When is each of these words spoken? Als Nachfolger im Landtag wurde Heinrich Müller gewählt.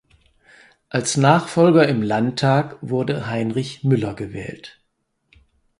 Als 0.89 1.15
Nachfolger 1.15 1.87
im 1.87 2.01
Landtag 2.01 2.75
wurde 2.81 3.27
Heinrich 3.27 3.83
Müller 3.83 4.15
gewählt. 4.15 4.81